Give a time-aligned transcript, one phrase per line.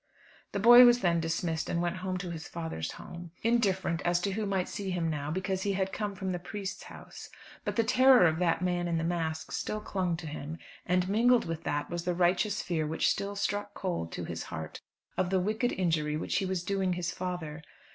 [0.53, 4.31] The boy was then dismissed, and went home to his father's home, indifferent as to
[4.31, 7.29] who might see him now, because he had come from the priest's house.
[7.65, 11.45] But the terror of that man in the mask still clung to him; and mingled
[11.45, 14.81] with that was the righteous fear, which still struck cold to his heart,
[15.17, 17.61] of the wicked injury which he was doing his father.